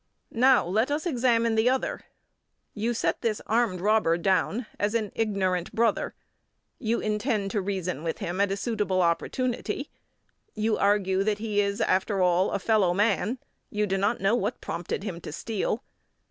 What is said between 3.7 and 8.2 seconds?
robber down as an ignorant brother; you intend to reason with